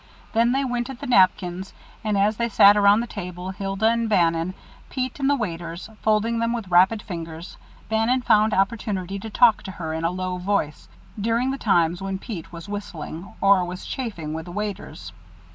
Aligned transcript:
Then 0.33 0.51
they 0.51 0.65
went 0.65 0.89
at 0.89 0.99
the 0.99 1.05
napkins, 1.05 1.75
and 2.03 2.17
as 2.17 2.37
they 2.37 2.49
sat 2.49 2.75
around 2.75 3.01
the 3.01 3.05
table, 3.05 3.51
Hilda 3.51 3.87
and 3.89 4.09
Bannon, 4.09 4.55
Pete 4.89 5.19
and 5.19 5.29
the 5.29 5.35
waiters, 5.35 5.91
folding 6.01 6.39
them 6.39 6.53
with 6.53 6.69
rapid 6.69 7.03
fingers, 7.03 7.55
Bannon 7.87 8.23
found 8.23 8.51
opportunity 8.51 9.19
to 9.19 9.29
talk 9.29 9.61
to 9.61 9.71
her 9.73 9.93
in 9.93 10.03
a 10.03 10.09
low 10.09 10.39
voice, 10.39 10.89
during 11.21 11.51
the 11.51 11.59
times 11.59 12.01
when 12.01 12.17
Pete 12.17 12.51
was 12.51 12.67
whistling, 12.67 13.31
or 13.41 13.63
was 13.63 13.85
chaffing 13.85 14.33
with 14.33 14.45
the 14.45 14.51
waiters. 14.51 15.13